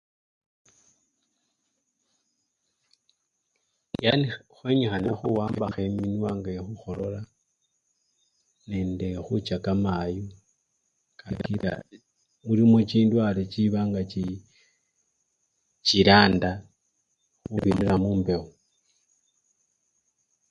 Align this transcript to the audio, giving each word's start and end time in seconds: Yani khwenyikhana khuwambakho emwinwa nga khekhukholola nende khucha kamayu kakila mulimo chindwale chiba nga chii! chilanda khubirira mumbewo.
Yani 4.03 4.27
khwenyikhana 4.53 5.11
khuwambakho 5.19 5.79
emwinwa 5.87 6.29
nga 6.37 6.49
khekhukholola 6.53 7.21
nende 8.69 9.07
khucha 9.25 9.57
kamayu 9.65 10.25
kakila 11.19 11.71
mulimo 12.45 12.77
chindwale 12.89 13.41
chiba 13.53 13.79
nga 13.87 14.01
chii! 14.11 14.43
chilanda 15.87 16.51
khubirira 17.43 17.93
mumbewo. 18.01 18.47